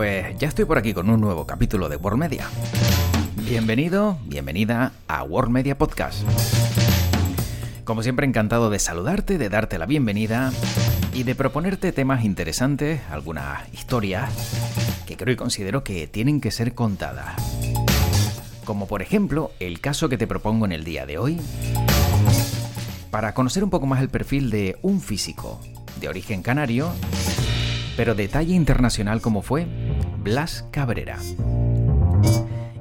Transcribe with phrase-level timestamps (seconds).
[0.00, 2.48] Pues ya estoy por aquí con un nuevo capítulo de World Media.
[3.46, 6.22] Bienvenido, bienvenida a World Media Podcast.
[7.84, 10.52] Como siempre encantado de saludarte, de darte la bienvenida
[11.12, 14.30] y de proponerte temas interesantes, algunas historias
[15.06, 17.34] que creo y considero que tienen que ser contadas.
[18.64, 21.38] Como por ejemplo el caso que te propongo en el día de hoy,
[23.10, 25.60] para conocer un poco más el perfil de un físico
[26.00, 26.90] de origen canario
[28.00, 29.66] pero de talla internacional como fue
[30.22, 31.18] Blas Cabrera.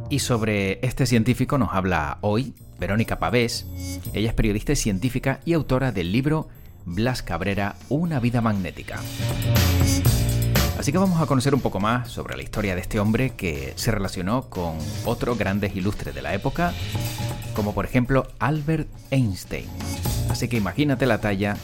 [0.09, 3.65] Y sobre este científico nos habla hoy Verónica Pavés.
[4.13, 6.49] Ella es periodista y científica y autora del libro
[6.85, 8.99] Blas Cabrera, Una vida magnética.
[10.77, 13.73] Así que vamos a conocer un poco más sobre la historia de este hombre que
[13.75, 16.73] se relacionó con otros grandes ilustres de la época,
[17.53, 19.67] como por ejemplo Albert Einstein.
[20.29, 21.55] Así que imagínate la talla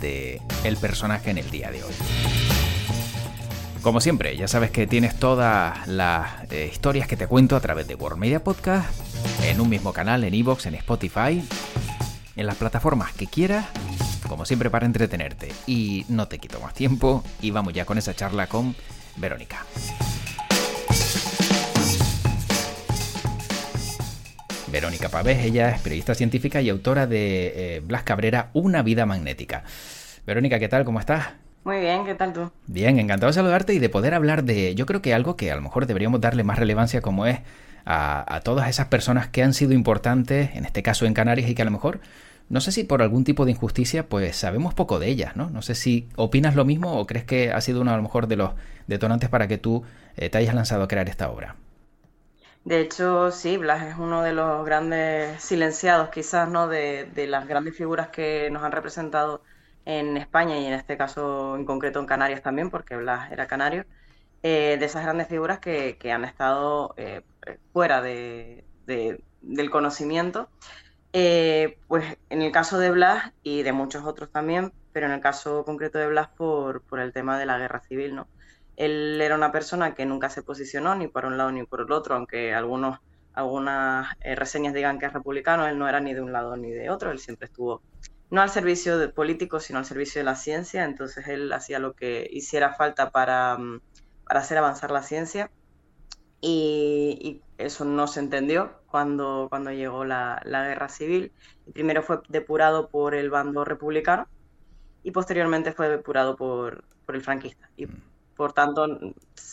[0.00, 1.94] de el personaje en el día de hoy.
[3.84, 7.86] Como siempre, ya sabes que tienes todas las eh, historias que te cuento a través
[7.86, 8.88] de World Media Podcast,
[9.44, 11.46] en un mismo canal, en Evox, en Spotify,
[12.34, 13.66] en las plataformas que quieras,
[14.26, 15.52] como siempre para entretenerte.
[15.66, 18.74] Y no te quito más tiempo y vamos ya con esa charla con
[19.16, 19.66] Verónica.
[24.72, 29.62] Verónica Pavés, ella es periodista científica y autora de eh, Blas Cabrera, Una vida magnética.
[30.26, 30.86] Verónica, ¿qué tal?
[30.86, 31.43] ¿Cómo estás?
[31.64, 32.52] Muy bien, ¿qué tal tú?
[32.66, 35.56] Bien, encantado de saludarte y de poder hablar de, yo creo que algo que a
[35.56, 37.40] lo mejor deberíamos darle más relevancia como es
[37.86, 41.62] a, todas esas personas que han sido importantes, en este caso en Canarias, y que
[41.62, 42.00] a lo mejor,
[42.50, 45.48] no sé si por algún tipo de injusticia, pues sabemos poco de ellas, ¿no?
[45.48, 48.26] No sé si opinas lo mismo o crees que ha sido uno a lo mejor
[48.26, 48.50] de los
[48.86, 49.84] detonantes para que tú
[50.16, 51.56] eh, te hayas lanzado a crear esta obra.
[52.64, 56.68] De hecho, sí, Blas es uno de los grandes silenciados, quizás, ¿no?
[56.68, 59.42] De, de las grandes figuras que nos han representado
[59.84, 63.84] en España y en este caso en concreto en Canarias también, porque Blas era canario,
[64.42, 67.22] eh, de esas grandes figuras que, han estado eh,
[67.72, 70.48] fuera de, del conocimiento.
[71.12, 75.20] Eh, pues en el caso de Blas y de muchos otros también, pero en el
[75.20, 78.28] caso concreto de Blas por, por el tema de la guerra civil, ¿no?
[78.76, 81.92] Él era una persona que nunca se posicionó ni por un lado ni por el
[81.92, 82.98] otro, aunque algunas
[84.20, 87.12] reseñas digan que es republicano, él no era ni de un lado ni de otro,
[87.12, 87.82] él siempre estuvo
[88.34, 90.84] no al servicio de políticos, sino al servicio de la ciencia.
[90.84, 93.80] Entonces él hacía lo que hiciera falta para, mm,
[94.26, 95.52] hacer avanzar la ciencia.
[96.40, 101.32] Y, eso no se entendió cuando, cuando llegó la, guerra civil.
[101.72, 104.26] Primero fue depurado por el bando republicano
[105.04, 107.70] y posteriormente fue depurado por, el franquista.
[107.76, 108.02] Y mm.
[108.34, 108.88] por tanto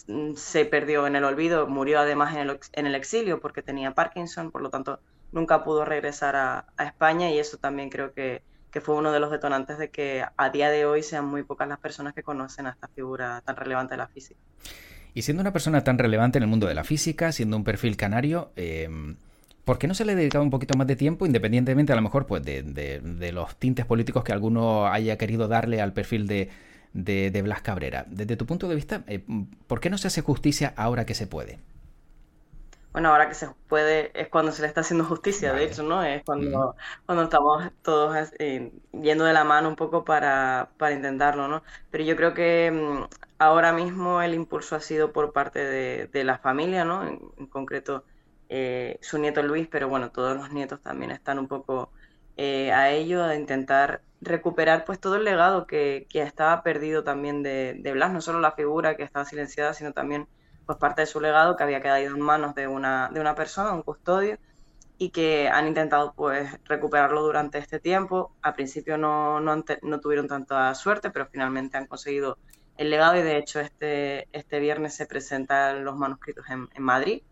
[0.08, 3.94] mm, se perdió en el olvido, murió además en el, en el exilio porque tenía
[3.94, 5.00] Parkinson, por lo tanto
[5.32, 9.30] nunca pudo regresar a España y eso también creo que, que fue uno de los
[9.30, 12.72] detonantes de que a día de hoy sean muy pocas las personas que conocen a
[12.72, 14.40] esta figura tan relevante de la física.
[15.14, 17.98] Y siendo una persona tan relevante en el mundo de la física, siendo un perfil
[17.98, 19.18] canario, em,
[19.66, 22.26] ¿por qué no se le dedicaba un poquito más de tiempo, independientemente a lo mejor
[22.26, 26.50] pues, de, los tintes políticos que alguno haya querido darle al perfil de,
[26.94, 28.06] de, Blas Cabrera?
[28.08, 29.22] Desde tu punto de vista, eh,
[29.68, 31.60] ¿por qué no se hace justicia ahora que se puede?
[32.94, 36.04] Bueno, ahora que se puede, es cuando se le está haciendo justicia, de hecho, ¿no?
[36.04, 36.76] Es cuando,
[37.06, 41.64] cuando estamos todos eh, yendo de la mano un poco para, para intentarlo, ¿no?
[41.90, 43.06] Pero yo creo que mm,
[43.40, 47.08] ahora mismo el impulso ha sido por parte de, de la familia, ¿no?
[47.08, 48.06] En, concreto,
[48.50, 51.92] eh, su nieto Luis, pero bueno, todos los nietos también están un poco
[52.38, 57.42] eh, a ello, a intentar recuperar pues todo el legado que, que estaba perdido también
[57.44, 60.28] de, de Blas, no solo la figura que estaba silenciada, sino también
[60.66, 63.74] pues parte de su legado que había quedado en manos de una, de una persona,
[63.74, 64.38] un custodio,
[64.98, 68.36] y que han intentado pues recuperarlo durante este tiempo.
[68.42, 72.38] Al principio no, no, no tuvieron tanta suerte, pero finalmente han conseguido
[72.78, 77.24] el legado y de hecho este, este viernes se presentan los manuscritos en, en Madrid.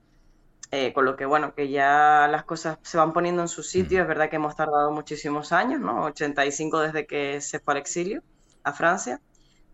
[0.71, 4.01] Eh, con lo que bueno, que ya las cosas se van poniendo en su sitio.
[4.01, 6.05] Es verdad que hemos tardado muchísimos años, ¿no?
[6.05, 8.21] 85 desde que se fue al exilio
[8.63, 9.19] a Francia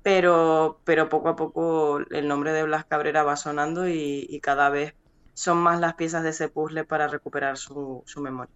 [0.05, 4.93] pero, pero poco a poco el nombre de Blas Cabrera va sonando y, cada vez
[5.33, 8.53] son más las piezas de ese puzzle para recuperar su, memoria.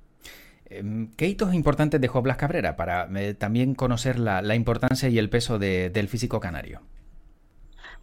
[0.66, 5.32] Em, ¿Qué hitos importantes dejó Blas Cabrera para eh, también conocer la, importancia y el
[5.32, 6.82] peso del físico canario?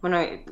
[0.01, 0.43] Bueno, eh,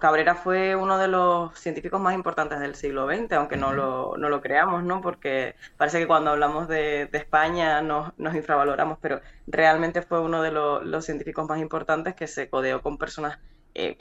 [0.00, 4.28] Cabrera fue uno de los científicos más importantes del siglo XX, aunque no lo, no
[4.28, 5.00] lo creamos, ¿no?
[5.00, 11.04] Porque parece que cuando hablamos de, España nos, infravaloramos, pero realmente fue uno de los
[11.04, 13.38] científicos más importantes que se codeó con personas,
[13.74, 13.96] eh,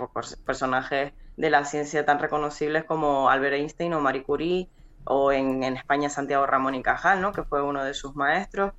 [0.45, 4.69] personajes de la ciencia tan reconocibles como Albert Einstein o Marie Curie,
[5.03, 7.31] o en, España Santiago Ramón y Cajal, ¿no?
[7.31, 8.73] que fue uno de sus maestros.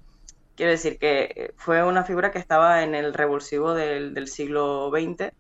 [0.55, 5.33] Quiero decir que fue una figura que estaba en el revulsivo del, siglo XX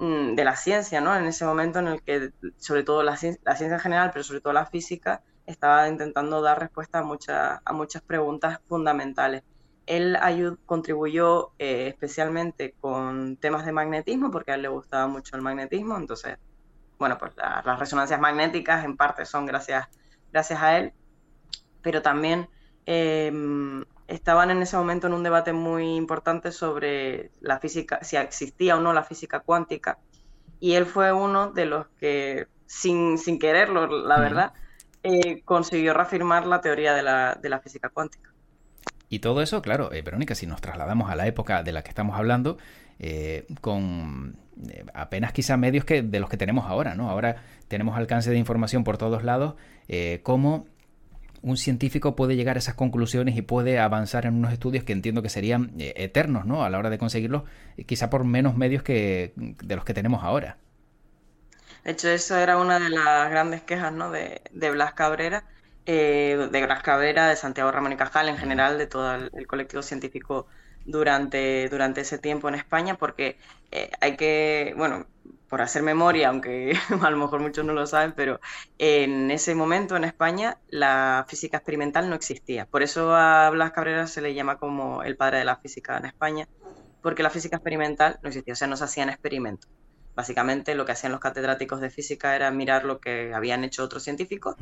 [0.00, 1.14] de la ciencia, ¿no?
[1.14, 4.54] En ese momento en el que, sobre todo la, ciencia en general, pero sobre todo
[4.54, 9.42] la física, estaba intentando dar respuesta a, muchas a muchas preguntas fundamentales.
[9.86, 10.16] Él
[10.64, 15.96] contribuyó eh, especialmente con temas de magnetismo, porque a él le gustaba mucho el magnetismo,
[15.96, 16.38] entonces,
[16.98, 19.88] bueno, pues las resonancias magnéticas en parte son gracias
[20.32, 20.92] gracias a él,
[21.82, 22.48] pero también
[22.86, 28.76] em, estaban en ese momento en un debate muy importante sobre la física, si existía
[28.76, 29.98] o no la física cuántica,
[30.58, 34.52] y él fue uno de los que, sin, sin quererlo, la verdad,
[35.02, 38.30] eh, consiguió reafirmar la teoría de la, de la física cuántica.
[39.08, 41.88] Y todo eso, claro, eh, Verónica, si nos trasladamos a la época de la que
[41.88, 42.58] estamos hablando,
[43.02, 44.36] eh, con
[44.68, 47.08] eh, apenas quizá medios que de los que tenemos ahora, ¿no?
[47.08, 47.36] Ahora
[47.66, 49.54] tenemos alcance de información por todos lados,
[49.88, 50.66] eh, cómo
[51.42, 55.22] un científico puede llegar a esas conclusiones y puede avanzar en unos estudios que entiendo
[55.22, 56.64] que serían eh, eternos, ¿no?
[56.64, 57.44] A la hora de conseguirlos,
[57.86, 60.58] quizá por menos medios que de los que tenemos ahora.
[61.84, 64.10] De hecho, eso era una de las grandes quejas, ¿no?
[64.10, 65.44] De, Blas Cabrera,
[65.86, 70.46] de Blas Cabrera, de Santiago Ramón y Cajal, en general, de todo el colectivo científico
[70.84, 73.38] durante, durante ese tiempo en España, porque
[73.70, 75.06] eh, hay que, bueno,
[75.50, 78.40] por hacer memoria, aunque a lo mejor muchos no lo saben, pero
[78.78, 82.66] en ese momento en España la física experimental no existía.
[82.66, 86.06] Por eso a Blas Cabrera se le llama como el padre de la física en
[86.06, 86.48] España,
[87.02, 89.68] porque la física experimental no existía, o sea, no se hacían experimentos.
[90.14, 94.04] Básicamente lo que hacían los catedráticos de física era mirar lo que habían hecho otros
[94.04, 94.54] científicos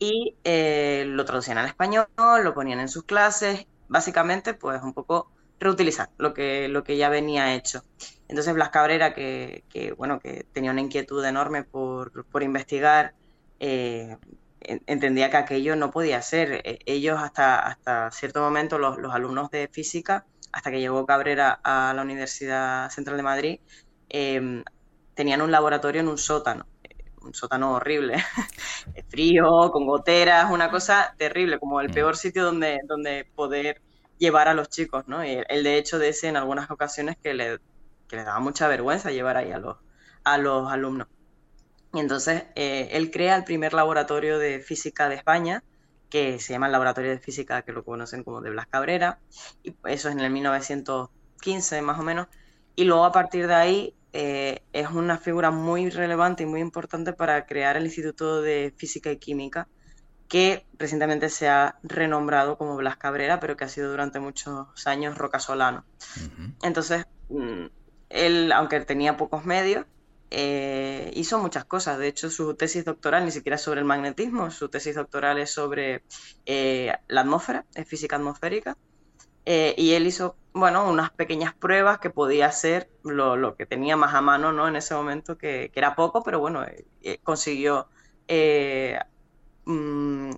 [0.00, 2.08] y eh, lo traducían al español,
[2.42, 5.30] lo ponían en sus clases, básicamente pues un poco
[5.60, 7.82] reutilizar lo que, lo que ya venía hecho.
[8.28, 9.64] Entonces Blas Cabrera, que,
[9.96, 13.14] bueno, que tenía una inquietud enorme por, investigar,
[13.58, 14.16] eh,
[14.60, 16.60] entendía que aquello no podía ser.
[16.64, 21.92] E, ellos hasta, hasta cierto momento, los, alumnos de física, hasta que llegó Cabrera a
[21.94, 23.60] la Universidad Central de Madrid,
[24.10, 24.62] em,
[25.14, 26.66] tenían un laboratorio en un sótano
[27.20, 28.14] un sótano horrible,
[29.08, 31.92] frío, con goteras, una cosa terrible, como el mm.
[31.92, 33.82] peor sitio donde, donde poder
[34.18, 35.24] llevar a los chicos, ¿no?
[35.24, 37.58] Y él de hecho ese en algunas ocasiones que le,
[38.08, 39.76] que le daba mucha vergüenza llevar ahí a los,
[40.24, 41.08] a los alumnos.
[41.94, 45.62] Y entonces eh, él crea el primer laboratorio de física de España,
[46.10, 49.20] que se llama el Laboratorio de Física, que lo conocen como de Blas Cabrera,
[49.62, 52.28] y eso es en el 1915 más o menos,
[52.76, 57.12] y luego a partir de ahí eh, es una figura muy relevante y muy importante
[57.12, 59.68] para crear el Instituto de Física y Química,
[60.28, 65.16] que recientemente se ha renombrado como Blas Cabrera, pero que ha sido durante muchos años
[65.16, 65.84] Roca Solano.
[66.62, 67.66] Entonces, mm,
[68.10, 69.86] él, aunque tenía pocos medios,
[70.30, 71.98] eh, hizo muchas cosas.
[71.98, 75.50] De hecho, su tesis doctoral ni siquiera es sobre el magnetismo, su tesis doctoral es
[75.52, 76.02] sobre
[76.46, 78.76] eh, la atmósfera, es física atmosférica.
[79.44, 84.14] Eh, y él hizo, bueno, unas pequeñas pruebas que podía hacer lo, que tenía más
[84.14, 84.68] a mano, ¿no?
[84.68, 86.66] En ese momento, que, que era poco, pero bueno,
[87.22, 87.88] consiguió
[89.68, 90.30] Mm,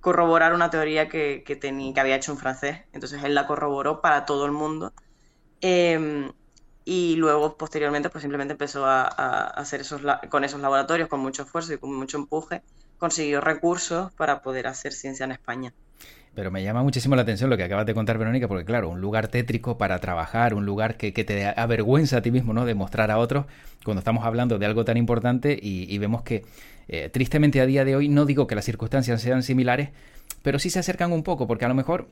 [0.00, 2.82] corroborar una teoría que, que, tenía, que había hecho un francés.
[2.92, 4.92] Entonces él la corroboró para todo el mundo.
[6.90, 9.04] Y luego, posteriormente, pues simplemente empezó a,
[9.48, 12.62] hacer esos, con esos laboratorios, con mucho esfuerzo y con mucho empuje,
[12.96, 15.74] consiguió recursos para poder hacer ciencia en España.
[16.34, 19.02] Pero me llama muchísimo la atención lo que acabas de contar, Verónica, porque claro, un
[19.02, 22.64] lugar tétrico para trabajar, un lugar que, te avergüenza a ti mismo, ¿no?
[22.64, 23.44] De mostrar a otros,
[23.84, 26.46] cuando estamos hablando de algo tan importante y, vemos que,
[26.88, 29.90] eh, tristemente a día de hoy, no digo que las circunstancias sean similares,
[30.42, 32.08] pero sí se acercan un poco, porque a lo mejor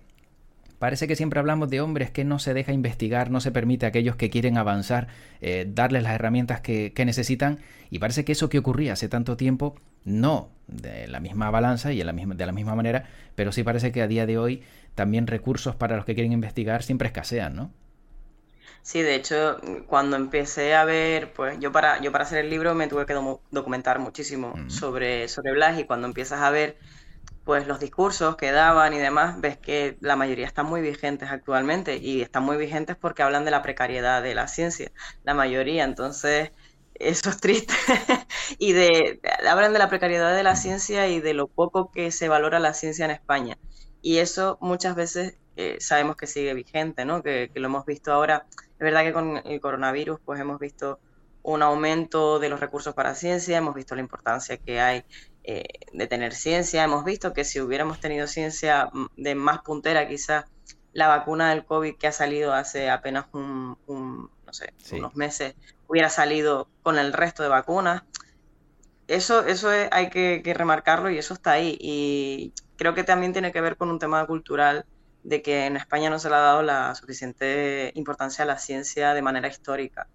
[0.79, 3.89] Parece que siempre hablamos de hombres que no se deja investigar, no se permite a
[3.89, 5.09] aquellos que quieren avanzar
[5.41, 9.77] eh, darles las herramientas que, necesitan y parece que eso que ocurría hace tanto tiempo,
[10.05, 14.09] no de la misma balanza y de la misma manera, pero sí parece que a
[14.09, 14.63] día de hoy
[14.95, 17.71] también recursos para los que quieren investigar siempre escasean, ¿no?
[18.83, 22.73] Sí, de hecho, cuando empecé a ver, pues yo para, yo para hacer el libro
[22.77, 23.15] me tuve que
[23.51, 26.77] documentar muchísimo sobre, sobre Blas y cuando empiezas a ver
[27.47, 31.97] pues los discursos que daban y demás, ves que la mayoría están muy vigentes actualmente
[31.97, 34.91] y están muy vigentes porque hablan de la precariedad de la ciencia,
[35.23, 36.51] la mayoría, entonces
[36.95, 37.73] eso es triste
[38.59, 42.29] y de hablan de la precariedad de la ciencia y de lo poco que se
[42.29, 43.57] valora la ciencia en España.
[44.03, 47.23] y eso muchas veces eh, sabemos que sigue vigente, ¿no?
[47.23, 48.47] Que, lo hemos visto ahora.
[48.51, 50.99] Es verdad que con el coronavirus pues hemos visto
[51.43, 55.05] un aumento de los recursos para ciencia, hemos visto la importancia que hay
[55.49, 60.09] eh, de tener ciencia, hemos visto que si hubiéramos tenido ciencia mm, de más puntera,
[60.09, 60.45] quizás
[60.93, 65.55] la vacuna del COVID que ha salido hace apenas un, no sé, unos meses,
[65.87, 68.03] hubiera salido con el resto de vacunas.
[69.07, 71.79] Eso, eso hay que, que, remarcarlo y eso está ahí.
[71.81, 74.85] Y creo que también tiene que ver con un tema cultural
[75.23, 79.15] de que en España no se le ha dado la suficiente importancia a la ciencia
[79.15, 80.09] de manera histórica.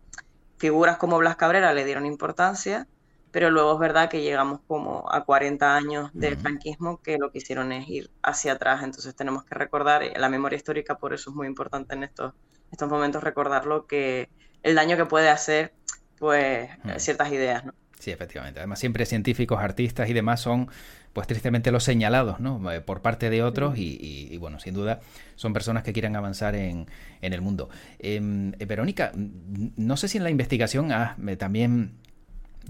[0.57, 2.85] Figuras como Blas Cabrera le dieron importancia,
[3.31, 7.39] pero luego es verdad que llegamos como a 40 años del franquismo que lo que
[7.39, 11.35] hicieron es ir hacia atrás, entonces tenemos que recordar la memoria histórica, por eso es
[11.35, 12.33] muy importante en estos,
[12.71, 14.29] estos momentos recordarlo, que
[14.63, 15.73] el daño que puede hacer
[16.19, 17.73] pues ciertas ideas, ¿no?
[18.01, 18.59] Sí, efectivamente.
[18.59, 20.69] Además, siempre científicos, artistas y demás son,
[21.13, 22.71] pues tristemente, los señalados, ¿no?
[22.71, 25.01] Eh, por parte de otros y, bueno, sin duda,
[25.35, 26.87] son personas que quieran avanzar en,
[27.21, 27.69] en el mundo.
[27.99, 31.93] Em, eh, Verónica, no sé si en la investigación has eh, también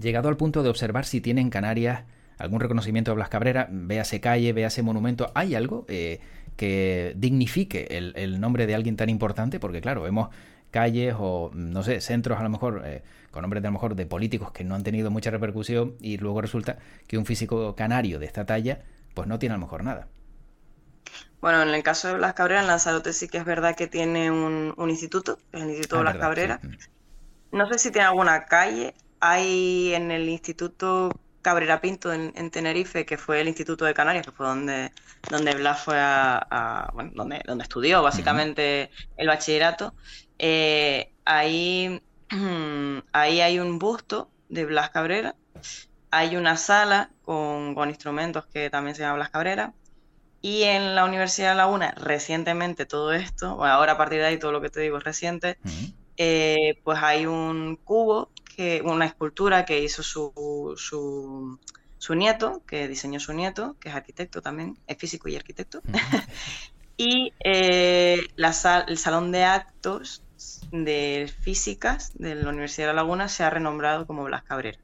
[0.00, 2.04] llegado al punto de observar si tiene en Canarias
[2.38, 5.30] algún reconocimiento de Blas Cabrera, véase calle, véase monumento.
[5.34, 9.60] ¿Hay algo que dignifique el, el, nombre de alguien tan importante?
[9.60, 10.30] Porque, claro, vemos
[10.70, 12.82] calles o, no sé, centros a lo mejor
[13.32, 16.18] con nombres de a lo mejor de políticos que no han tenido mucha repercusión y
[16.18, 18.82] luego resulta que un físico canario de esta talla
[19.14, 20.08] pues no tiene a lo mejor nada.
[21.40, 24.30] Bueno, en el caso de Blas Cabrera, en Lanzarote sí que es verdad que tiene
[24.30, 26.60] un, instituto, el Instituto de ah, Blas Cabrera.
[27.50, 28.94] No sé si tiene alguna calle.
[29.24, 31.10] Hay en el Instituto
[31.42, 34.92] Cabrera Pinto en, Tenerife, que fue el Instituto de Canarias, que fue donde,
[35.30, 39.94] donde Blas fue a, bueno, donde, donde estudió básicamente el bachillerato.
[40.38, 42.02] Eh, ahí
[43.12, 45.36] ahí hay un busto de Blas Cabrera,
[46.10, 49.74] hay una sala con, instrumentos que también se llama Blas Cabrera,
[50.40, 54.38] y en la Universidad de Laguna, recientemente todo esto, bueno, ahora a partir de ahí
[54.38, 55.58] todo lo que te digo es reciente,
[56.16, 63.20] eh, pues hay un cubo, que, una escultura que hizo su, su, nieto, que diseñó
[63.20, 65.82] su nieto, que es arquitecto también, es físico y arquitecto.
[66.96, 68.54] y eh, la
[68.86, 70.22] el salón de actos
[70.70, 74.78] de físicas de la Universidad de La Laguna se ha renombrado como Blas Cabrera.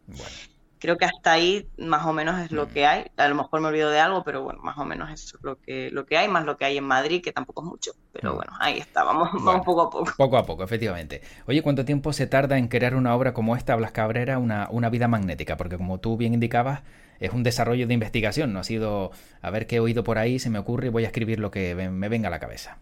[0.79, 2.69] Creo que hasta ahí más o menos es lo mm.
[2.71, 3.07] que hay.
[3.17, 5.91] A lo mejor me olvido de algo, pero bueno, más o menos es lo que,
[5.91, 7.93] lo que hay, más lo que hay en Madrid, que tampoco es mucho.
[8.13, 8.37] Pero mm.
[8.37, 9.31] bueno, ahí está, vamos,
[9.65, 10.13] poco a poco.
[10.17, 11.23] Poco a poco, efectivamente.
[11.47, 14.91] Oye, ¿cuánto tiempo se tarda en crear una obra como esta, Blas Cabrera, una, una
[14.91, 15.57] vida magnética?
[15.57, 16.83] Porque como tú bien indicabas,
[17.21, 19.11] es un desarrollo de investigación, no ha sido
[19.43, 21.51] a ver qué he oído por ahí, se me ocurre y voy a escribir lo
[21.51, 22.79] que me venga a la cabeza.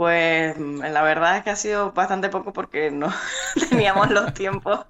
[0.00, 3.12] Pues la verdad es que ha sido bastante poco porque no
[3.68, 4.86] teníamos los tiempos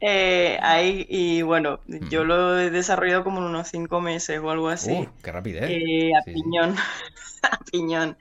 [0.00, 4.70] eh, ahí y bueno, yo lo he desarrollado como en unos cinco meses o algo
[4.70, 4.92] así.
[4.92, 5.64] Uh, ¡Qué rapidez!
[5.68, 6.76] Eh, a piñón,
[7.42, 8.16] a piñón.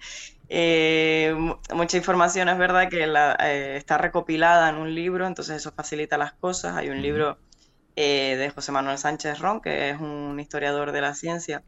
[0.50, 1.34] Eh,
[1.74, 6.76] mucha información es verdad que está recopilada en un libro, entonces eso facilita las cosas.
[6.76, 7.38] Hay un libro
[7.96, 11.64] de José Manuel Sánchez Ron, que es un historiador de la ciencia,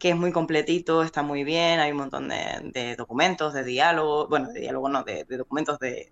[0.00, 4.48] que es muy completito, está muy bien, hay un montón de, documentos, de diálogo, bueno,
[4.48, 6.10] de diálogo no, de, documentos de,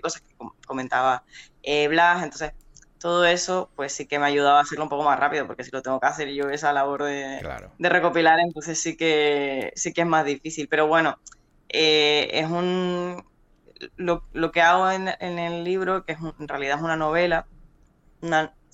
[0.00, 0.34] cosas que
[0.64, 1.24] comentaba
[1.64, 2.52] eh, Blas, entonces
[3.00, 5.64] todo eso pues sí que me ha ayudado a hacerlo un poco más rápido, porque
[5.64, 7.40] si lo tengo que hacer yo esa labor de,
[7.80, 11.18] recopilar, entonces sí que, sí que es más difícil, pero bueno,
[11.68, 13.24] eh, es un...
[13.96, 14.22] Lo,
[14.52, 17.46] que hago en, el libro, que es en realidad es una novela,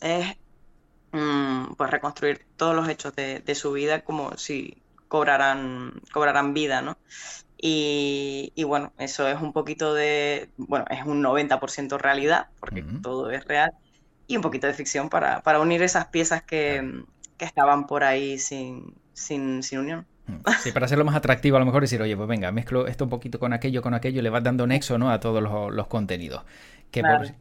[0.00, 0.36] es
[1.14, 6.98] Mm, pues reconstruir todos los hechos de, su vida como si cobraran, cobraran vida, ¿no?
[7.56, 13.44] Y, bueno, eso es un poquito de, bueno, es un 90% realidad, porque todo es
[13.44, 13.70] real,
[14.26, 17.04] y un poquito de ficción para, unir esas piezas que,
[17.38, 20.06] estaban por ahí sin, sin, unión.
[20.26, 20.50] Mm.
[20.62, 23.10] Sí, para hacerlo más atractivo a lo mejor decir, oye, pues venga, mezclo esto un
[23.10, 25.10] poquito con aquello, con aquello, le vas dando nexo ¿no?
[25.10, 26.42] a todos los, los contenidos.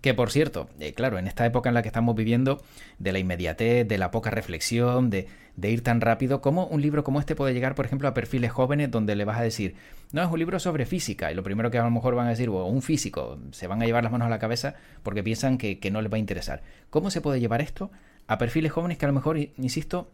[0.02, 2.64] Que, por, cierto, eh, claro, en esta época en la que estamos viviendo,
[2.98, 5.28] de la inmediatez, de la poca reflexión, de,
[5.62, 8.90] ir tan rápido, ¿cómo un libro como este puede llegar, por ejemplo, a perfiles jóvenes
[8.90, 9.76] donde le vas a decir,
[10.12, 12.32] no, es un libro sobre física, y lo primero que a lo mejor van a
[12.32, 15.58] decir, o un físico, se van a llevar las manos a la cabeza porque piensan
[15.58, 16.64] que, no les va a interesar.
[16.90, 17.92] ¿Cómo se puede llevar esto
[18.26, 20.12] a perfiles jóvenes que a lo mejor, insisto,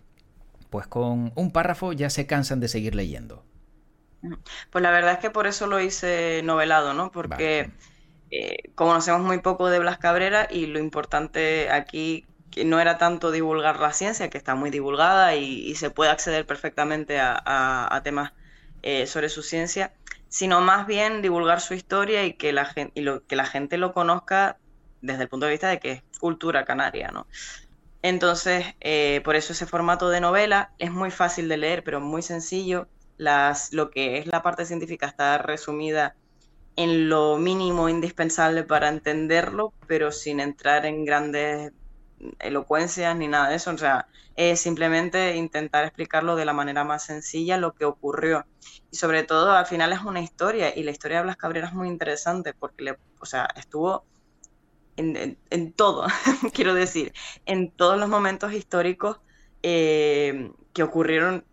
[0.70, 3.46] pues con un párrafo ya se cansan de seguir leyendo?
[4.70, 7.12] Pues la verdad es que por eso lo hice novelado, ¿no?
[7.12, 7.72] Porque...
[8.32, 13.32] Eh, conocemos muy poco de Blas Cabrera y lo importante aquí que no era tanto
[13.32, 18.34] divulgar la ciencia, que está muy divulgada y, se puede acceder perfectamente a, temas
[18.82, 19.94] eh, sobre su ciencia,
[20.30, 23.78] sino más bien divulgar su historia y que la gente, y lo, que la gente
[23.78, 24.58] lo conozca
[25.02, 27.28] desde el punto de vista de que es cultura canaria, ¿no?
[28.02, 32.22] Entonces, eh, por eso ese formato de novela es muy fácil de leer, pero muy
[32.22, 32.88] sencillo.
[33.18, 36.16] las, lo que es la parte científica está resumida
[36.80, 41.74] en lo mínimo indispensable para entenderlo, pero sin entrar en grandes
[42.40, 43.72] elocuencias ni nada de eso.
[43.72, 44.08] O sea,
[44.38, 48.46] es simplemente intentar explicarlo de la manera más sencilla lo que ocurrió.
[48.92, 51.74] Y sobre todo, al final es una historia, y la historia de Blas Cabrera es
[51.74, 54.06] muy interesante porque le, o sea, estuvo
[54.96, 56.08] en, todo,
[56.54, 57.12] quiero decir,
[57.46, 59.20] en todos los momentos históricos
[59.64, 61.44] eh, que ocurrieron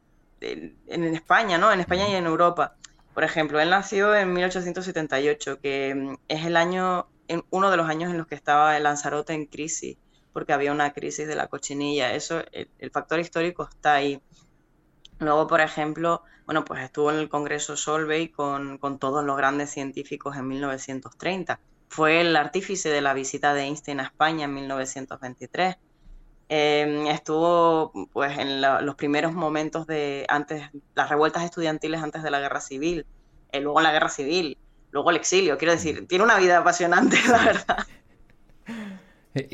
[0.40, 1.72] en, en, España, ¿no?
[1.72, 2.76] En España y en Europa.
[3.16, 7.08] Por ejemplo, él nació en 1878, que mm, es el año,
[7.48, 9.96] uno de los años en los que estaba el Lanzarote en crisis,
[10.34, 12.12] porque había una crisis de la cochinilla.
[12.12, 14.20] Eso, el, factor histórico está ahí.
[15.18, 19.70] Luego, por ejemplo, bueno, pues estuvo en el Congreso Solvay con, con todos los grandes
[19.70, 21.58] científicos en 1930.
[21.88, 25.76] Fue el artífice de la visita de Einstein a España en 1923.
[26.48, 30.62] Em, estuvo pues en los primeros momentos de antes
[30.94, 33.04] las revueltas estudiantiles antes de la guerra civil
[33.50, 34.56] eh, luego la guerra civil
[34.92, 37.78] luego el exilio quiero decir tiene una vida apasionante la verdad.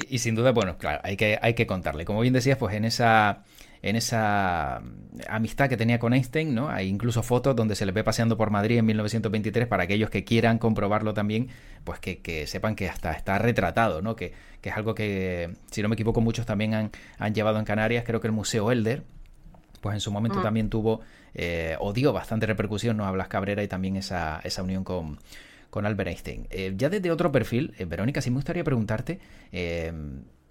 [0.09, 2.05] Y, sin duda bueno claro hay que hay que contarle.
[2.05, 3.43] Como bien decías pues en esa
[3.83, 4.81] en esa
[5.29, 6.71] amistad que tenía con Einstein, ¿no?
[6.71, 10.23] Hay incluso fotos donde se le ve paseando por Madrid en 1923 para aquellos que
[10.25, 11.49] quieran comprobarlo también,
[11.83, 14.15] pues que, sepan que hasta está retratado, ¿no?
[14.15, 16.75] Que, es algo que, si no me equivoco, muchos también
[17.19, 18.05] han, llevado en Canarias.
[18.07, 19.03] Creo que el Museo Elder,
[19.81, 20.43] pues en su momento mm.
[20.45, 21.01] también tuvo
[21.35, 23.05] eh, o dio bastante repercusión, ¿no?
[23.05, 25.19] A Blas Cabrera y también esa, esa unión con,
[25.71, 26.47] con Albert Einstein.
[26.51, 29.19] Eh, ya desde otro perfil, eh, Verónica, sí me gustaría preguntarte,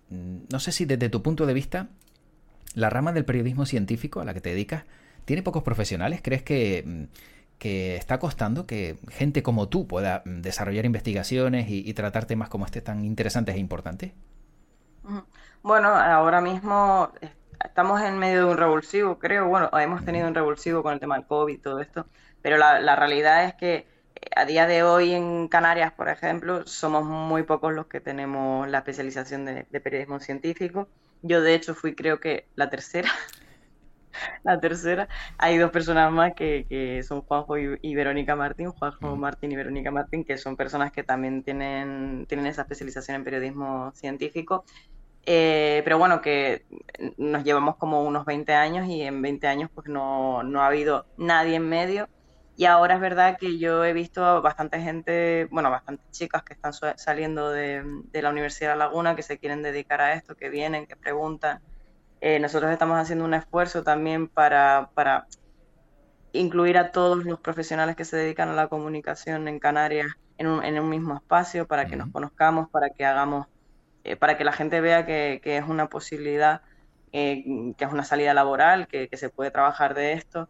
[0.09, 1.88] no sé si desde tu punto de vista
[2.75, 4.85] la rama del periodismo científico a la que te dedicas
[5.25, 6.21] tiene pocos profesionales.
[6.23, 7.03] ¿Crees que, mm,
[7.61, 12.65] que está costando que gente como tú pueda mm, desarrollar investigaciones y, tratar temas como
[12.65, 14.13] este tan interesantes e importantes?
[15.61, 17.11] Bueno, ahora mismo
[17.63, 19.47] estamos en medio de un revulsivo, creo.
[19.47, 22.07] Bueno, hemos tenido un revulsivo con el tema del COVID y todo esto,
[22.41, 23.85] pero la, realidad es que
[24.35, 28.79] a día de hoy en Canarias, por ejemplo, somos muy pocos los que tenemos la
[28.79, 30.88] especialización de periodismo científico.
[31.21, 33.10] Yo de hecho fui creo que la tercera.
[34.43, 35.07] la tercera.
[35.38, 40.23] Hay dos personas más que, son Juanjo y, Verónica Martín, Juanjo Martín y Verónica Martín,
[40.23, 44.65] que son personas que también tienen, tienen esa especialización en periodismo científico.
[45.25, 46.65] Eh, pero bueno, que
[47.17, 51.05] nos llevamos como unos 20 años y en 20 años pues no, no ha habido
[51.17, 52.10] nadie en medio
[52.62, 56.74] y ahora es verdad que yo he visto bastante gente, bueno, bastantes chicas que están
[56.95, 60.95] saliendo de, la Universidad de Laguna, que se quieren dedicar a esto, que vienen, que
[60.95, 61.60] preguntan.
[62.19, 65.26] Eh, nosotros estamos haciendo un esfuerzo también para, para
[66.34, 70.63] incluir a todos los profesionales que se dedican a la comunicación en Canarias en un,
[70.63, 73.47] en un mismo espacio, para que nos conozcamos, para que hagamos,
[74.04, 76.62] eh, para que la gente vea que, que es una posibilidad,
[77.12, 77.43] eh,
[77.76, 80.47] que es una salida laboral, que, que se puede trabajar de esto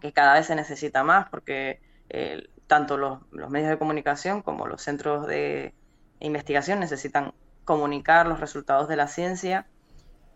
[0.00, 4.82] que cada vez se necesita más porque eh, tanto los, medios de comunicación como los
[4.82, 5.74] centros de
[6.20, 7.32] investigación necesitan
[7.64, 9.66] comunicar los resultados de la ciencia.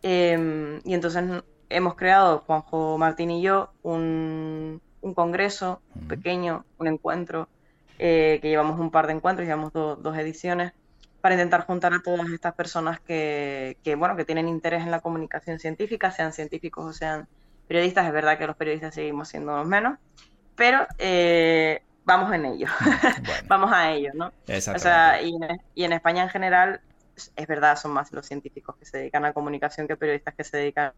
[0.03, 4.81] Em, y entonces hemos creado, Juanjo Martín y yo, un,
[5.15, 7.49] congreso pequeño, un encuentro,
[7.99, 10.73] eh, que llevamos un par de encuentros, llevamos dos ediciones,
[11.21, 15.01] para intentar juntar a todas estas personas que, que, bueno, que tienen interés en la
[15.01, 17.29] comunicación científica, sean científicos o sean
[17.73, 19.99] periodistas, es verdad que los periodistas seguimos siendo menos,
[20.55, 22.67] pero eh, vamos en ello,
[23.49, 24.27] vamos a ello, ¿no?
[24.27, 25.35] O sea, y
[25.83, 26.83] en, España en general,
[27.35, 30.59] es verdad, son más los científicos que se dedican a comunicación que periodistas que se
[30.59, 30.93] dedican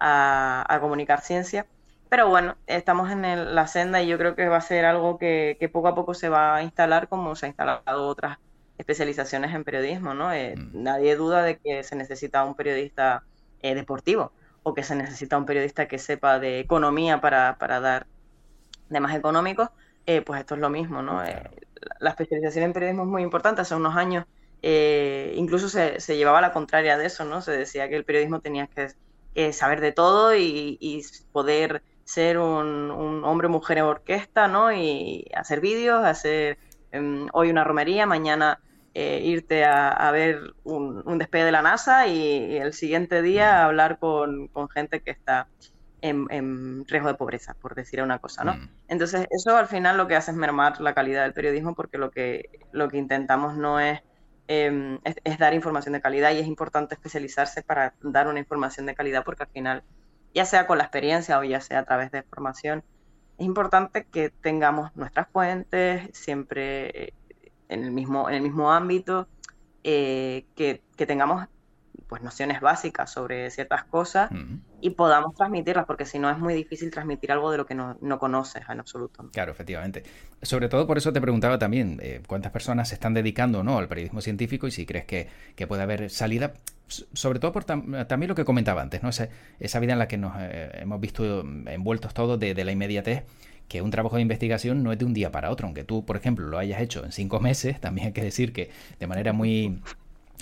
[0.00, 1.66] a, comunicar ciencia.
[2.08, 5.70] Pero bueno, estamos en la senda y yo creo que va a ser algo que,
[5.72, 8.38] poco a poco se va a instalar como se han instalado otras
[8.76, 10.32] especializaciones en periodismo, ¿no?
[10.32, 10.82] Eh, mm.
[10.82, 13.22] Nadie duda de que se necesita un periodista
[13.62, 14.32] eh, deportivo
[14.68, 18.06] o que se necesita un periodista que sepa de economía para, dar
[18.90, 19.70] temas económicos,
[20.06, 21.24] eh, pues esto es lo mismo, ¿no?
[21.24, 21.50] Eh,
[22.00, 23.62] la especialización en periodismo es muy importante.
[23.62, 24.24] Hace unos años
[24.62, 27.40] eh, incluso se, llevaba la contraria de eso, ¿no?
[27.40, 31.02] Se decía que el periodismo tenía que, saber de todo y,
[31.32, 34.72] poder ser un, un, hombre, mujer en orquesta, ¿no?
[34.72, 36.58] Y hacer vídeos, hacer
[36.90, 38.60] em, hoy una romería, mañana
[38.94, 44.50] eh, irte a, ver un, despegue de la NASA y, el siguiente día hablar con,
[44.70, 45.46] gente que está
[46.00, 48.54] en, riesgo de pobreza, por decir una cosa, ¿no?
[48.54, 48.68] Mm.
[48.88, 52.10] Entonces, eso al final lo que hace es mermar la calidad del periodismo porque lo
[52.10, 54.00] que, lo que intentamos no es,
[54.48, 58.94] em, es, dar información de calidad y es importante especializarse para dar una información de
[58.94, 59.82] calidad porque al final,
[60.34, 62.82] ya sea con la experiencia o ya sea a través de formación,
[63.36, 67.14] es importante que tengamos nuestras fuentes, siempre
[67.68, 69.28] en el mismo, en el mismo ámbito,
[69.84, 71.46] eh, que, tengamos
[72.08, 74.30] pues nociones básicas sobre ciertas cosas
[74.80, 77.96] y podamos transmitirlas, porque si no es muy difícil transmitir algo de lo que no,
[78.18, 79.28] conoces en absoluto.
[79.32, 80.04] Claro, efectivamente.
[80.42, 83.78] Sobre todo por eso te preguntaba también eh, cuántas personas se están dedicando ¿no?
[83.78, 85.28] al periodismo científico y si crees que,
[85.66, 86.54] puede haber salida,
[86.86, 89.10] sobre todo por también lo que comentaba antes, ¿no?
[89.10, 89.28] Esa,
[89.60, 93.24] esa vida en la que nos eh, hemos visto envueltos todos de, la inmediatez
[93.68, 96.16] que un trabajo de investigación no es de un día para otro, aunque tú, por
[96.16, 99.80] ejemplo, lo hayas hecho en cinco meses, también hay que decir que de manera muy,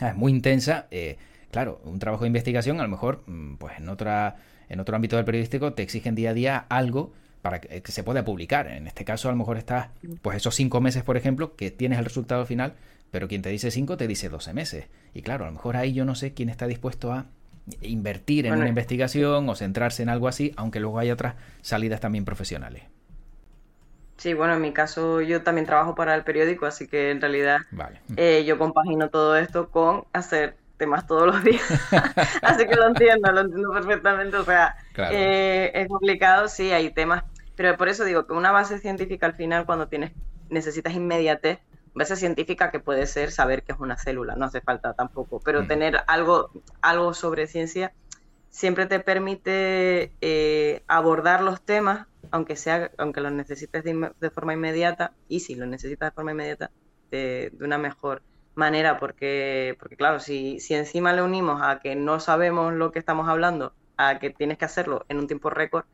[0.00, 1.16] ah, muy intensa, eh,
[1.56, 4.36] Claro, un trabajo de investigación, a lo mejor, mm, pues en otra,
[4.68, 8.24] en otro ámbito del periodístico, te exigen día a día algo para que, se pueda
[8.26, 8.66] publicar.
[8.66, 9.88] En este caso, a lo mejor estás,
[10.20, 12.74] pues esos cinco meses, por ejemplo, que tienes el resultado final,
[13.10, 14.86] pero quien te dice cinco te dice doce meses.
[15.14, 17.24] Y claro, a lo mejor ahí yo no sé quién está dispuesto a
[17.80, 22.24] invertir en una investigación o centrarse en algo así, aunque luego hay otras salidas también
[22.24, 22.82] profesionales.
[24.16, 27.58] Sí, bueno, en mi caso yo también trabajo para el periódico, así que en realidad
[28.16, 31.62] eh, yo compagino todo esto con hacer temas todos los días.
[32.42, 34.36] Así que lo entiendo, lo entiendo perfectamente.
[34.36, 34.76] O sea,
[35.10, 37.24] eh, es complicado, sí, hay temas.
[37.54, 40.12] Pero por eso digo que una base científica al final, cuando tienes
[40.50, 41.60] necesitas inmediatez,
[41.94, 45.62] base científica que puede ser saber que es una célula, no hace falta tampoco, pero
[45.62, 45.66] mm.
[45.66, 46.50] tener algo,
[46.82, 47.92] algo sobre ciencia
[48.50, 55.12] siempre te permite eh, abordar los temas, aunque sea, aunque los necesites de, forma inmediata,
[55.28, 56.70] y si los necesitas de forma inmediata,
[57.10, 58.22] de una mejor
[58.56, 62.98] manera, porque, porque claro, si, si encima le unimos a que no sabemos lo que
[62.98, 65.84] estamos hablando, a que tienes que hacerlo en un tiempo récord,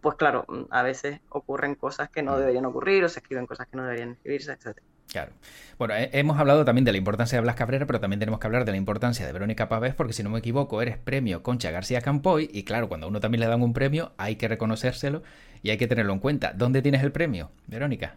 [0.00, 2.38] pues claro, a veces ocurren cosas que no mm.
[2.40, 4.78] deberían ocurrir o se escriben cosas que no deberían escribirse, etc.
[5.08, 5.32] Claro.
[5.78, 8.64] Bueno, hemos hablado también de la importancia de Blas Cabrera, pero también tenemos que hablar
[8.64, 12.00] de la importancia de Verónica Pavés, porque si no me equivoco, eres premio Concha García
[12.00, 15.22] Campoy, y claro, cuando a uno también le dan un premio, hay que reconocérselo
[15.62, 16.52] y hay que tenerlo en cuenta.
[16.54, 18.16] ¿Dónde tienes el premio, Verónica?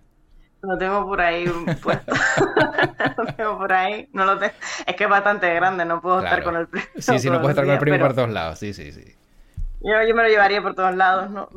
[0.62, 1.46] Lo tengo por ahí
[1.82, 2.12] puesto.
[3.18, 4.10] lo tengo por ahí.
[4.14, 4.54] No lo tengo.
[4.86, 6.90] Es que es bastante grande, no puedo estar con el premio.
[6.98, 8.60] Sí, sí, no puedo estar con el premio por todos lados.
[8.60, 9.16] Sí, sí, sí.
[9.82, 11.48] Yo, yo, me lo llevaría por todos lados, ¿no?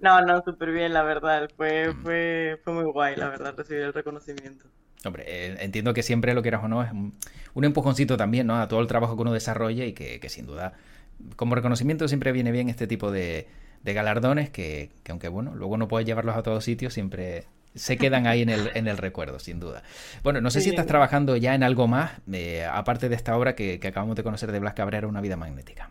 [0.00, 1.48] no, no, súper bien, la verdad.
[1.56, 4.66] Fue, fue, fue muy guay, la verdad, recibir el reconocimiento.
[5.04, 8.60] Hombre, eh, entiendo que siempre lo quieras o no es un, empujoncito también, ¿no?
[8.60, 10.74] A todo el trabajo que uno desarrolla y que, que sin duda,
[11.36, 13.48] como reconocimiento siempre viene bien este tipo de,
[13.82, 17.96] de galardones que, que, aunque bueno, luego no puedes llevarlos a todos sitios, siempre, se
[17.96, 19.82] quedan ahí en el, en el recuerdo, sin duda.
[20.22, 23.54] Bueno, no sé si estás trabajando ya en algo más, eh, aparte de esta obra
[23.54, 25.90] que, acabamos de conocer de Blas Cabrera, Una vida magnética.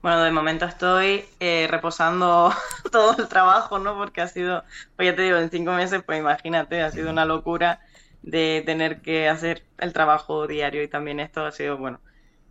[0.00, 2.52] Bueno, de momento estoy eh, reposando
[2.90, 3.94] todo el trabajo, ¿no?
[3.94, 4.64] Porque ha sido,
[4.96, 7.80] pues ya te digo, en cinco meses, pues imagínate, ha sido una locura
[8.22, 12.00] de tener que hacer el trabajo diario y también esto ha sido, bueno,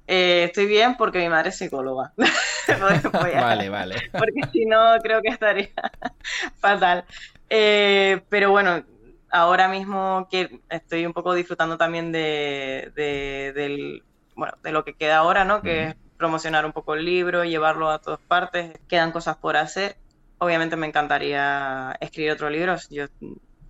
[0.08, 2.14] eh, estoy bien porque mi madre es psicóloga.
[3.24, 3.96] vale, vale.
[4.12, 5.70] Porque si no, creo que estaría
[6.60, 7.06] fatal.
[7.50, 8.84] Eh, pero bueno,
[9.30, 14.04] ahora mismo que estoy un poco disfrutando también de, del,
[14.36, 15.62] bueno, de lo que queda ahora, ¿no?
[15.62, 18.80] Que es promocionar un poco el libro, llevarlo a todas partes.
[18.88, 19.96] Quedan cosas por hacer.
[20.38, 22.90] Obviamente me encantaría escribir otros libros.
[22.90, 23.06] Yo,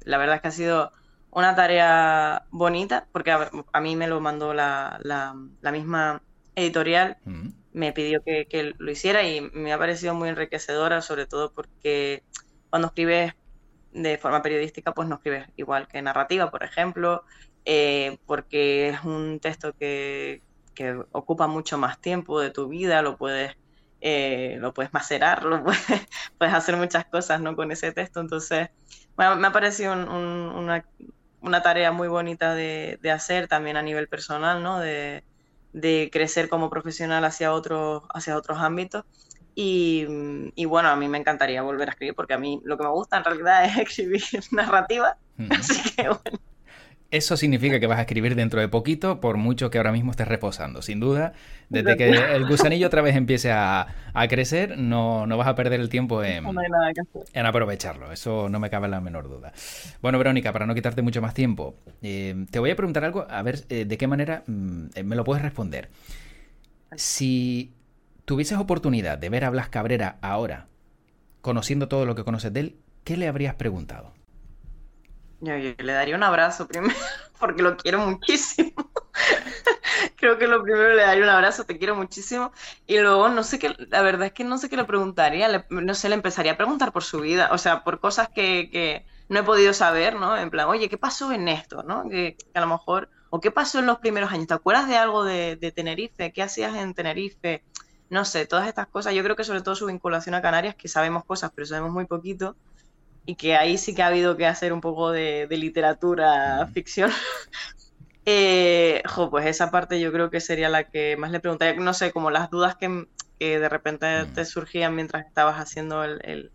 [0.04, 0.92] la verdad es que ha sido
[1.32, 6.22] una tarea bonita, porque a, mí me lo mandó la, la, misma
[6.56, 7.18] editorial,
[7.72, 12.24] me pidió que, que, lo hiciera y me ha parecido muy enriquecedora, sobre todo porque
[12.70, 13.34] cuando escribes
[13.94, 17.24] de forma periodística, pues no escribes igual que narrativa, por ejemplo,
[17.66, 20.42] eh, porque es un texto que,
[21.12, 23.56] ocupa mucho más tiempo de tu vida, lo puedes,
[24.00, 25.64] eh, lo puedes macerar, lo
[26.38, 27.56] puedes, hacer muchas cosas ¿no?
[27.56, 28.20] con ese texto.
[28.20, 28.70] Entonces,
[29.16, 30.84] bueno, me ha parecido una,
[31.42, 34.80] una, tarea muy bonita de, de, hacer también a nivel personal, ¿no?
[34.80, 35.24] de,
[35.74, 39.06] de crecer como profesional hacia otros, hacia otros ámbitos.
[39.54, 40.06] Y,
[40.66, 43.18] bueno, a mí me encantaría volver a escribir porque a mí lo que me gusta
[43.18, 45.18] en realidad es escribir narrativa.
[45.50, 46.40] Así que bueno.
[47.12, 50.30] Eso significa que vas a escribir dentro de poquito, por mucho que ahora mismo estés
[50.30, 50.82] reposando.
[50.82, 51.34] Sin duda,
[51.68, 53.88] desde que el gusanillo otra vez empiece a,
[54.30, 56.46] crecer, no, no, vas a perder el tiempo en,
[57.34, 58.14] en, aprovecharlo.
[58.14, 59.52] Eso no me cabe la menor duda.
[60.02, 63.42] Bueno, Verónica, para no quitarte mucho más tiempo, eh, te voy a preguntar algo, a
[63.42, 65.90] ver eh, de qué manera mm, eh, me lo puedes responder.
[66.96, 67.74] Si
[68.24, 70.68] tuvieses oportunidad de ver a Blas Cabrera ahora,
[71.42, 74.14] conociendo todo lo que conoces de él, ¿qué le habrías preguntado?
[75.42, 76.94] Yo, le daría un abrazo primero,
[77.40, 78.72] porque lo quiero muchísimo.
[80.16, 82.52] Creo que lo primero le daría un abrazo, te quiero muchísimo.
[82.86, 85.94] Y luego, no sé qué, la verdad es que no sé qué le preguntaría, no
[85.96, 89.44] sé, le empezaría a preguntar por su vida, o sea, por cosas que, no he
[89.44, 90.38] podido saber, ¿no?
[90.38, 92.08] En plan, oye, ¿qué pasó en esto, ¿no?
[92.10, 95.24] Que, a lo mejor, o qué pasó en los primeros años, ¿te acuerdas de algo
[95.24, 96.32] de, de Tenerife?
[96.34, 97.64] ¿Qué hacías en Tenerife?
[98.12, 99.14] no sé, todas estas cosas.
[99.14, 102.06] Yo creo que sobre todo su vinculación a Canarias, que sabemos cosas, pero sabemos muy
[102.06, 102.58] poquito,
[103.26, 107.12] y que ahí sí que ha habido que hacer un poco de, literatura, ficción.
[108.26, 112.12] eh, pues esa parte yo creo que sería la que más le preguntaría, no sé,
[112.12, 113.08] como las dudas que,
[113.40, 116.52] que de repente te surgían mientras estabas haciendo el,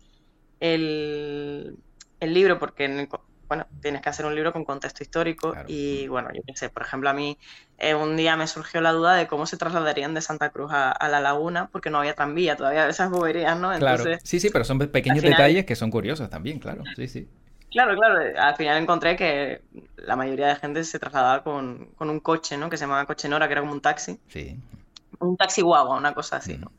[0.59, 1.77] el,
[2.21, 3.07] libro, porque
[3.47, 6.83] bueno, tienes que hacer un libro con contexto histórico y bueno, yo qué sé, por
[6.83, 7.37] ejemplo, a mí
[7.77, 11.07] eh, un día me surgió la duda de cómo se trasladarían de Santa Cruz a,
[11.07, 13.73] la laguna porque no había tranvía, todavía esas boberías, ¿no?
[13.73, 17.27] Entonces, claro, sí, sí, pero son pequeños detalles que son curiosos también, claro, sí, sí.
[17.69, 19.61] Claro, claro, al final encontré que
[19.97, 22.69] la mayoría de gente se trasladaba con, un coche, ¿no?
[22.69, 24.19] Que se llamaba Coche Nora, que era como un taxi.
[24.29, 24.57] Sí.
[25.19, 26.71] Un taxi guagua, una cosa así, ¿no?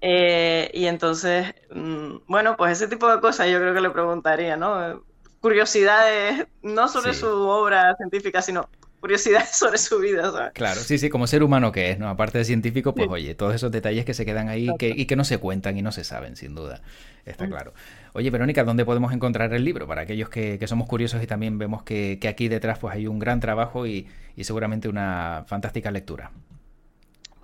[0.00, 4.56] Eh, y entonces, mm, bueno, pues ese tipo de cosas yo creo que le preguntaría,
[4.56, 5.02] ¿no?
[5.44, 8.66] Curiosidades, no sobre su obra científica, sino
[8.98, 10.52] curiosidades sobre su vida, ¿sabes?
[10.54, 12.08] Claro, sí, sí, como ser humano que es, ¿no?
[12.08, 15.24] Aparte de científico, pues oye, todos esos detalles que se quedan ahí y que no
[15.24, 16.80] se cuentan y no se saben, sin duda,
[17.26, 17.50] está mm.
[17.50, 17.74] claro.
[18.14, 19.86] Oye, Verónica, ¿dónde podemos encontrar el libro?
[19.86, 23.40] Para aquellos que, somos curiosos y también vemos que, aquí detrás pues hay un gran
[23.40, 24.08] trabajo y
[24.40, 26.30] seguramente una fantástica lectura.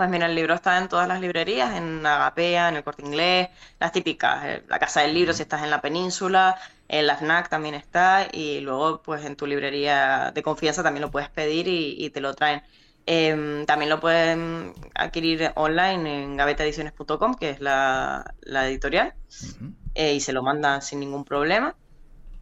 [0.01, 3.51] Pues mira, el libro está en todas las librerías, en Agapea, en el Corte Inglés,
[3.79, 6.57] las típicas, eh, la Casa del Libro si estás en la península,
[6.89, 11.11] en la FNAC también está y luego pues en tu librería de confianza también lo
[11.11, 12.63] puedes pedir y, te lo traen.
[13.05, 19.13] Em, también lo pueden adquirir online en gavetaediciones.com, que es la, editorial,
[19.95, 21.77] eh, y se lo mandan sin ningún problema.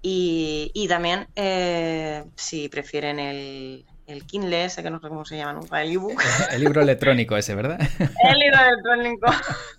[0.00, 5.52] Y, también, eh, si prefieren el, el Kindle ese, que no sé cómo se llama
[5.52, 6.20] nunca, el ebook.
[6.50, 7.78] El libro electrónico ese, ¿verdad?
[8.24, 9.26] El libro electrónico.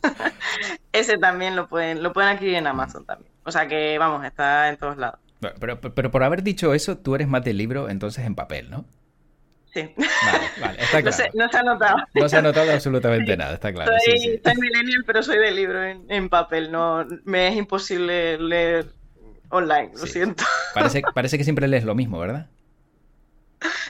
[0.94, 3.32] ese también lo pueden, lo pueden adquirir en Amazon también.
[3.44, 5.20] O sea que, vamos, está en todos lados.
[5.60, 8.86] Pero, pero, por haber dicho eso, tú eres más del libro entonces en papel, ¿no?
[9.74, 9.94] Sí.
[9.98, 11.32] Vale, vale, está claro.
[11.34, 11.98] No se, ha notado.
[12.14, 13.92] No se ha notado absolutamente nada, está claro.
[14.06, 16.72] Soy, sí, millennial, pero soy de libro en, papel.
[16.72, 18.88] No, me es imposible leer
[19.50, 20.44] online, lo siento.
[20.76, 22.48] Parece, parece que siempre lees lo mismo, ¿verdad?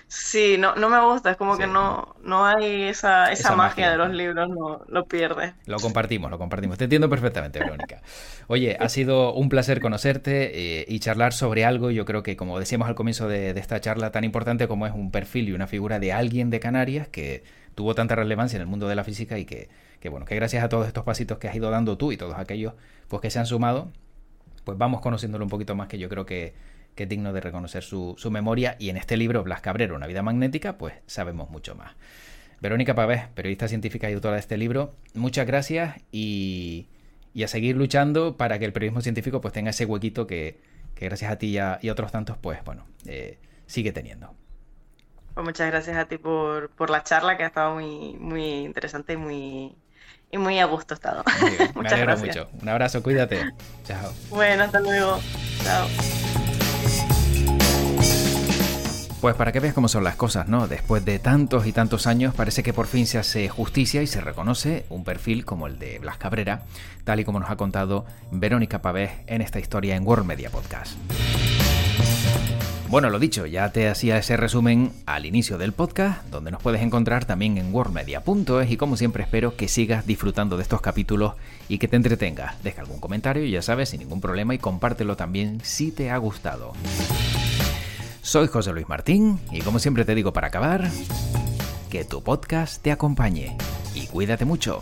[0.07, 3.97] Sí, no, no me gusta, es como que no, no hay esa, esa, magia, de
[3.97, 5.53] los libros, no lo pierdes.
[5.65, 6.77] Lo compartimos, lo compartimos.
[6.77, 8.01] Te entiendo perfectamente, Verónica.
[8.47, 11.91] Oye, ha sido un placer conocerte eh, y charlar sobre algo.
[11.91, 15.11] Yo creo que, como decíamos al comienzo de, esta charla, tan importante como es un
[15.11, 17.43] perfil y una figura de alguien de Canarias que
[17.75, 20.63] tuvo tanta relevancia en el mundo de la física y que, que bueno, que gracias
[20.63, 22.73] a todos estos pasitos que has ido dando tú y todos aquellos
[23.07, 23.91] pues que se han sumado,
[24.69, 26.53] pues vamos conociéndolo un poquito más que yo creo que
[26.99, 28.75] que es digno de reconocer su, memoria.
[28.77, 31.93] Y en este libro, Blas Cabrero, Una vida magnética, pues sabemos mucho más.
[32.59, 36.89] Verónica Pavés, periodista científica y autora de este libro, muchas gracias y,
[37.41, 40.59] a seguir luchando para que el periodismo científico pues tenga ese huequito que,
[40.99, 44.35] gracias a ti y a, otros tantos, pues bueno, eh, sigue teniendo.
[45.35, 49.17] Pues muchas gracias a ti por, la charla que ha estado muy, muy interesante y
[49.17, 49.75] muy,
[50.31, 51.23] y muy a gusto estado.
[51.75, 52.49] me alegro mucho.
[52.61, 53.51] Un abrazo, cuídate.
[53.85, 54.11] Chao.
[54.29, 55.19] Bueno, hasta luego.
[55.63, 55.87] Chao.
[59.21, 60.69] Pues para que veas cómo son las cosas, ¿no?
[60.69, 64.21] Después de tantos y tantos años parece que por fin se hace justicia y se
[64.21, 66.61] reconoce un perfil como el de Blas Cabrera,
[67.03, 70.93] tal y como nos ha contado Verónica Pavés en esta historia en World Media Podcast.
[72.89, 76.81] Bueno, lo dicho, ya te hacía ese resumen al inicio del podcast, donde nos puedes
[76.81, 81.35] encontrar también en worldmedia.es y como siempre espero que sigas disfrutando de estos capítulos
[81.67, 82.55] y que te entretengas.
[82.63, 86.73] Deja algún comentario, ya sabes, sin ningún problema y compártelo también si te ha gustado.
[88.23, 90.89] Soy José Luis Martín y como siempre te digo para acabar,
[91.91, 93.55] que tu podcast te acompañe
[93.93, 94.81] y cuídate mucho.